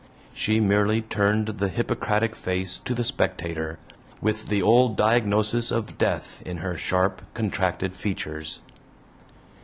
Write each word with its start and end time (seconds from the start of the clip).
She 0.33 0.59
merely 0.59 1.01
turned 1.03 1.45
the 1.45 1.67
Hippocratic 1.69 2.35
face 2.35 2.79
to 2.85 2.95
the 2.95 3.03
spectator, 3.03 3.77
with 4.19 4.47
the 4.47 4.59
old 4.63 4.97
diagnosis 4.97 5.69
of 5.69 5.99
Death 5.99 6.41
in 6.43 6.57
her 6.57 6.75
sharp, 6.75 7.21
contracted 7.35 7.93
features. 7.93 8.63